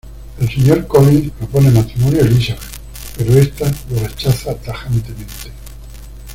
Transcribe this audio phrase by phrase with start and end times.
[0.39, 2.59] El señor Collins propone matrimonio a Elizabeth,
[3.15, 5.51] pero esta lo rechaza tajantemente.